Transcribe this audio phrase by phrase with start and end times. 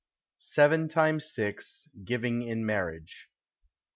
[0.39, 1.87] SEVEN TIMES SIX.
[2.03, 3.29] GIVING IN MA Illtl AGE.